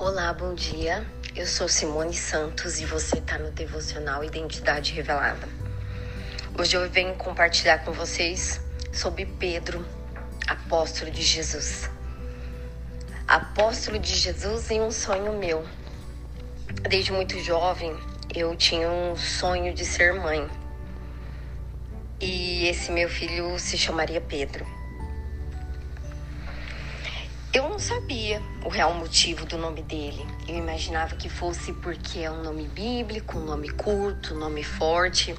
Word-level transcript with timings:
Olá, 0.00 0.32
bom 0.32 0.54
dia. 0.54 1.04
Eu 1.34 1.44
sou 1.44 1.66
Simone 1.66 2.14
Santos 2.14 2.78
e 2.78 2.84
você 2.84 3.18
está 3.18 3.36
no 3.36 3.50
Devocional 3.50 4.22
Identidade 4.22 4.92
Revelada. 4.92 5.48
Hoje 6.56 6.76
eu 6.76 6.88
venho 6.88 7.16
compartilhar 7.16 7.78
com 7.78 7.90
vocês 7.90 8.60
sobre 8.92 9.26
Pedro, 9.26 9.84
apóstolo 10.46 11.10
de 11.10 11.20
Jesus. 11.20 11.90
Apóstolo 13.26 13.98
de 13.98 14.14
Jesus 14.14 14.70
em 14.70 14.80
um 14.80 14.92
sonho 14.92 15.36
meu. 15.36 15.66
Desde 16.88 17.10
muito 17.10 17.36
jovem, 17.40 17.92
eu 18.32 18.54
tinha 18.54 18.88
um 18.88 19.16
sonho 19.16 19.74
de 19.74 19.84
ser 19.84 20.14
mãe. 20.14 20.48
E 22.20 22.68
esse 22.68 22.92
meu 22.92 23.08
filho 23.08 23.58
se 23.58 23.76
chamaria 23.76 24.20
Pedro. 24.20 24.77
Eu 27.58 27.68
não 27.68 27.80
sabia 27.80 28.40
o 28.64 28.68
real 28.68 28.94
motivo 28.94 29.44
do 29.44 29.58
nome 29.58 29.82
dele. 29.82 30.24
Eu 30.46 30.54
imaginava 30.54 31.16
que 31.16 31.28
fosse 31.28 31.72
porque 31.72 32.20
é 32.20 32.30
um 32.30 32.40
nome 32.40 32.68
bíblico, 32.68 33.36
um 33.36 33.44
nome 33.44 33.68
curto, 33.70 34.32
um 34.32 34.38
nome 34.38 34.62
forte. 34.62 35.34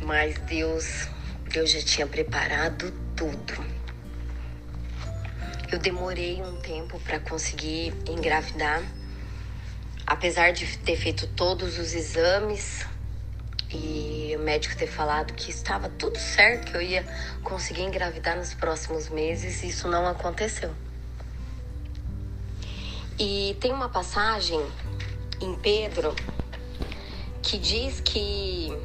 Mas 0.00 0.38
Deus, 0.38 1.08
Deus 1.50 1.72
já 1.72 1.82
tinha 1.82 2.06
preparado 2.06 2.92
tudo. 3.16 3.66
Eu 5.72 5.80
demorei 5.80 6.40
um 6.40 6.54
tempo 6.60 7.00
para 7.00 7.18
conseguir 7.18 7.92
engravidar. 8.08 8.80
Apesar 10.06 10.52
de 10.52 10.78
ter 10.78 10.94
feito 10.96 11.26
todos 11.26 11.80
os 11.80 11.94
exames 11.94 12.86
e 13.72 14.36
o 14.36 14.38
médico 14.38 14.76
ter 14.76 14.86
falado 14.86 15.34
que 15.34 15.50
estava 15.50 15.88
tudo 15.88 16.16
certo, 16.16 16.70
que 16.70 16.76
eu 16.76 16.80
ia 16.80 17.04
conseguir 17.42 17.82
engravidar 17.82 18.36
nos 18.36 18.54
próximos 18.54 19.08
meses, 19.08 19.64
isso 19.64 19.88
não 19.88 20.06
aconteceu. 20.06 20.72
E 23.18 23.56
tem 23.60 23.72
uma 23.72 23.88
passagem 23.88 24.60
em 25.40 25.54
Pedro 25.54 26.12
que 27.40 27.56
diz 27.56 28.00
que 28.00 28.76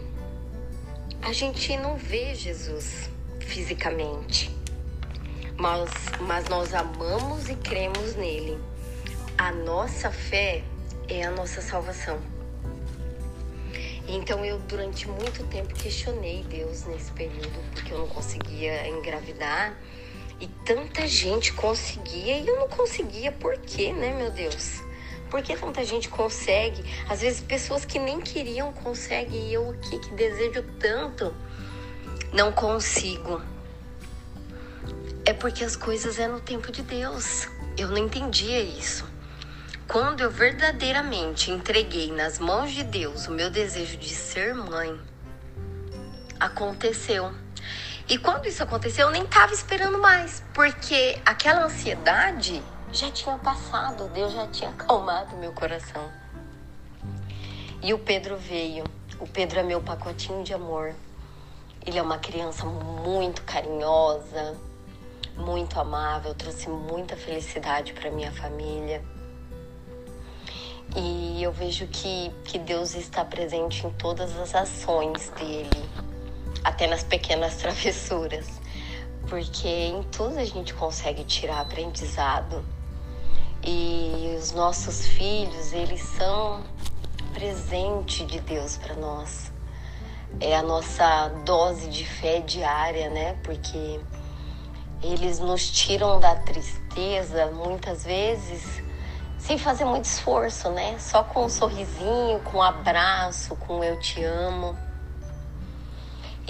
a 1.23 1.33
gente 1.33 1.75
não 1.77 1.97
vê 1.97 2.35
Jesus 2.35 3.09
fisicamente, 3.39 4.55
mas, 5.57 5.89
mas 6.21 6.47
nós 6.47 6.75
amamos 6.75 7.49
e 7.49 7.55
cremos 7.55 8.15
nele. 8.15 8.59
A 9.35 9.51
nossa 9.51 10.11
fé 10.11 10.63
é 11.07 11.23
a 11.23 11.31
nossa 11.31 11.59
salvação. 11.59 12.19
Então 14.07 14.45
eu 14.45 14.59
durante 14.59 15.07
muito 15.07 15.43
tempo 15.47 15.73
questionei 15.73 16.43
Deus 16.43 16.85
nesse 16.85 17.11
período 17.13 17.71
porque 17.71 17.93
eu 17.93 17.97
não 17.97 18.07
conseguia 18.07 18.87
engravidar 18.87 19.75
e 20.39 20.47
tanta 20.65 21.05
gente 21.07 21.53
conseguia 21.53 22.37
e 22.37 22.47
eu 22.47 22.59
não 22.59 22.67
conseguia. 22.67 23.31
Por 23.31 23.57
quê, 23.57 23.91
né, 23.91 24.13
meu 24.13 24.31
Deus? 24.31 24.81
Por 25.29 25.41
que 25.43 25.55
tanta 25.55 25.83
gente 25.83 26.09
consegue? 26.09 26.83
Às 27.07 27.21
vezes 27.21 27.41
pessoas 27.41 27.85
que 27.85 27.99
nem 27.99 28.19
queriam 28.19 28.73
conseguem 28.73 29.49
e 29.49 29.53
eu 29.53 29.69
aqui 29.71 29.99
que 29.99 30.13
desejo 30.15 30.63
tanto 30.79 31.33
não 32.33 32.51
consigo. 32.51 33.41
É 35.25 35.33
porque 35.33 35.63
as 35.63 35.75
coisas 35.75 36.17
é 36.17 36.27
no 36.27 36.39
tempo 36.39 36.71
de 36.71 36.81
Deus. 36.81 37.47
Eu 37.77 37.89
não 37.89 37.97
entendia 37.97 38.59
isso. 38.59 39.07
Quando 39.87 40.21
eu 40.21 40.29
verdadeiramente 40.29 41.51
entreguei 41.51 42.11
nas 42.11 42.39
mãos 42.39 42.71
de 42.71 42.83
Deus 42.83 43.27
o 43.27 43.31
meu 43.31 43.49
desejo 43.49 43.97
de 43.97 44.09
ser 44.09 44.53
mãe, 44.53 44.99
aconteceu. 46.39 47.33
E 48.09 48.17
quando 48.17 48.47
isso 48.47 48.63
aconteceu, 48.63 49.05
eu 49.05 49.11
nem 49.11 49.21
estava 49.21 49.53
esperando 49.53 49.99
mais, 49.99 50.43
porque 50.51 51.21
aquela 51.23 51.65
ansiedade 51.65 52.59
já 52.91 53.11
tinha 53.11 53.37
passado, 53.37 54.09
Deus 54.09 54.33
já 54.33 54.47
tinha 54.47 54.71
acalmado 54.71 55.37
meu 55.37 55.53
coração. 55.53 56.11
E 57.83 57.93
o 57.93 57.99
Pedro 57.99 58.35
veio. 58.35 58.83
O 59.19 59.27
Pedro 59.27 59.59
é 59.59 59.63
meu 59.63 59.79
pacotinho 59.79 60.43
de 60.43 60.55
amor. 60.55 60.95
Ele 61.85 61.99
é 61.99 62.01
uma 62.01 62.17
criança 62.17 62.65
muito 62.65 63.43
carinhosa, 63.43 64.57
muito 65.37 65.79
amável, 65.79 66.33
trouxe 66.33 66.67
muita 66.67 67.15
felicidade 67.15 67.93
para 67.93 68.09
minha 68.09 68.31
família. 68.31 69.03
E 70.95 71.43
eu 71.43 71.51
vejo 71.51 71.85
que, 71.85 72.31
que 72.43 72.57
Deus 72.57 72.95
está 72.95 73.23
presente 73.23 73.85
em 73.85 73.91
todas 73.91 74.35
as 74.35 74.55
ações 74.55 75.29
dele 75.29 76.08
até 76.63 76.87
nas 76.87 77.03
pequenas 77.03 77.55
travessuras, 77.61 78.47
porque 79.27 79.67
em 79.67 80.03
tudo 80.03 80.37
a 80.39 80.45
gente 80.45 80.73
consegue 80.73 81.23
tirar 81.23 81.61
aprendizado. 81.61 82.63
E 83.63 84.35
os 84.39 84.53
nossos 84.53 85.05
filhos, 85.05 85.73
eles 85.73 86.01
são 86.01 86.63
presente 87.33 88.25
de 88.25 88.39
Deus 88.39 88.77
para 88.77 88.95
nós. 88.95 89.51
É 90.39 90.55
a 90.55 90.63
nossa 90.63 91.27
dose 91.45 91.89
de 91.89 92.05
fé 92.05 92.39
diária, 92.39 93.09
né? 93.09 93.33
Porque 93.43 93.99
eles 95.03 95.39
nos 95.39 95.69
tiram 95.69 96.19
da 96.19 96.35
tristeza 96.35 97.47
muitas 97.47 98.05
vezes 98.05 98.81
sem 99.39 99.57
fazer 99.57 99.85
muito 99.85 100.05
esforço, 100.05 100.69
né? 100.69 100.97
Só 100.99 101.23
com 101.23 101.45
um 101.45 101.49
sorrisinho, 101.49 102.39
com 102.43 102.57
um 102.57 102.61
abraço, 102.61 103.55
com 103.55 103.79
um 103.79 103.83
eu 103.83 103.97
te 103.97 104.23
amo. 104.23 104.77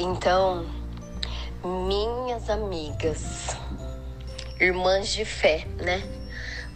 Então, 0.02 0.66
minhas 1.62 2.50
amigas, 2.50 3.50
irmãs 4.58 5.10
de 5.10 5.26
fé, 5.26 5.68
né? 5.76 6.02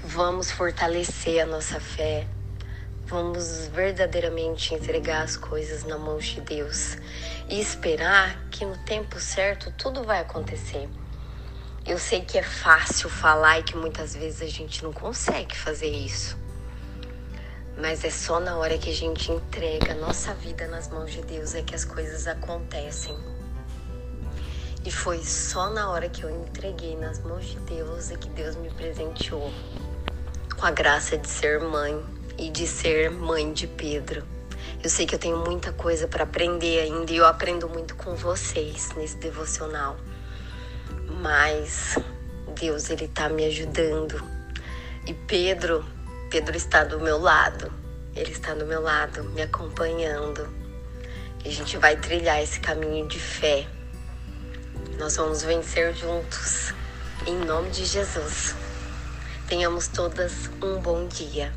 Vamos 0.04 0.52
fortalecer 0.52 1.42
a 1.42 1.46
nossa 1.46 1.80
fé. 1.80 2.28
Vamos 3.06 3.68
verdadeiramente 3.68 4.76
entregar 4.76 5.22
as 5.22 5.38
coisas 5.38 5.86
na 5.86 5.98
mão 5.98 6.18
de 6.18 6.42
Deus 6.42 6.98
e 7.48 7.62
esperar 7.62 8.38
que 8.50 8.66
no 8.66 8.78
tempo 8.80 9.18
certo 9.22 9.72
tudo 9.78 10.04
vai 10.04 10.20
acontecer. 10.20 10.90
Eu 11.86 11.98
sei 11.98 12.26
que 12.26 12.38
é 12.38 12.44
fácil 12.44 13.10
falar 13.10 13.58
e 13.60 13.64
que 13.64 13.78
muitas 13.78 14.14
vezes 14.14 14.42
a 14.42 14.52
gente 14.52 14.84
não 14.84 14.92
consegue 14.92 15.56
fazer 15.56 15.90
isso. 15.90 16.43
Mas 17.78 18.04
é 18.04 18.10
só 18.10 18.40
na 18.40 18.58
hora 18.58 18.78
que 18.78 18.90
a 18.90 18.94
gente 18.94 19.32
entrega 19.32 19.94
a 19.94 19.96
nossa 19.96 20.34
vida 20.36 20.68
nas 20.68 20.90
mãos 20.90 21.12
de 21.12 21.22
Deus 21.24 21.56
é 21.56 21.62
que 21.62 21.74
as 21.74 21.84
coisas 21.84 22.28
acontecem. 22.28 23.18
E 24.86 24.92
foi 24.92 25.24
só 25.24 25.70
na 25.70 25.90
hora 25.90 26.10
que 26.10 26.24
eu 26.24 26.30
entreguei 26.30 26.96
nas 26.96 27.20
mãos 27.20 27.46
de 27.46 27.60
Deus 27.62 28.12
é 28.12 28.16
que 28.16 28.30
Deus 28.30 28.56
me 28.56 28.70
presenteou 28.70 29.52
com 30.60 30.66
a 30.66 30.72
graça 30.72 31.18
de 31.18 31.28
ser 31.28 31.60
mãe 31.62 32.04
e 32.38 32.50
de 32.50 32.68
ser 32.68 33.10
mãe 33.10 33.52
de 33.54 33.66
Pedro. 33.66 34.24
Eu 34.84 34.90
sei 34.90 35.06
que 35.06 35.16
eu 35.16 35.20
tenho 35.20 35.38
muita 35.38 35.72
coisa 35.72 36.08
para 36.08 36.24
aprender 36.24 36.80
ainda 36.82 37.12
e 37.12 37.18
eu 37.18 37.26
aprendo 37.26 37.70
muito 37.70 37.96
com 37.96 38.16
vocês 38.16 38.90
nesse 38.96 39.18
devocional. 39.18 39.98
Mas 41.22 41.98
Deus 42.60 42.90
ele 42.90 43.08
tá 43.08 43.30
me 43.30 43.46
ajudando. 43.46 44.22
E 45.08 45.14
Pedro 45.14 45.86
Pedro 46.34 46.58
está 46.58 46.84
do 46.84 47.00
meu 47.00 47.20
lado, 47.20 47.72
ele 48.16 48.32
está 48.32 48.56
do 48.56 48.66
meu 48.66 48.82
lado, 48.82 49.24
me 49.24 49.44
acompanhando. 49.44 50.50
E 51.46 51.50
a 51.50 51.52
gente 51.52 51.78
vai 51.78 51.96
trilhar 51.96 52.42
esse 52.42 52.60
caminho 52.60 53.08
de 53.08 53.20
fé. 53.20 53.68
Nós 54.98 55.16
vamos 55.16 55.44
vencer 55.44 55.94
juntos, 55.94 56.74
em 57.28 57.36
nome 57.36 57.70
de 57.70 57.86
Jesus. 57.86 58.56
Tenhamos 59.48 59.88
todas 59.88 60.50
um 60.60 60.80
bom 60.82 61.08
dia. 61.08 61.54